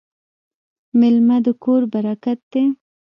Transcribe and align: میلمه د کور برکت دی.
میلمه 0.99 1.37
د 1.45 1.47
کور 1.63 1.81
برکت 1.93 2.39
دی. 2.51 2.63